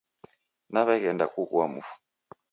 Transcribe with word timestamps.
Naw'eghenda 0.73 1.25
kughua 1.33 1.65
mufu. 1.73 1.93